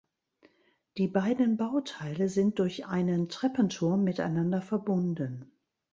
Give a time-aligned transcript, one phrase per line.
[0.97, 5.51] Die beiden Bauteile sind durch einen Treppenturm miteinander verbunden.